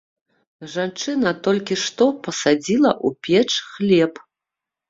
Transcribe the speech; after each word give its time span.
Жанчына 0.75 1.33
толькі 1.47 1.77
што 1.83 2.07
пасадзіла 2.29 2.91
ў 3.07 3.21
печ 3.29 3.51
хлеб. 3.75 4.13